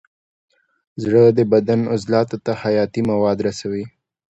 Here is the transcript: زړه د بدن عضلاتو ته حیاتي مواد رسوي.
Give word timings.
زړه 1.03 1.23
د 1.37 1.39
بدن 1.51 1.79
عضلاتو 1.93 2.37
ته 2.45 2.51
حیاتي 2.61 3.01
مواد 3.11 3.37
رسوي. 3.47 3.83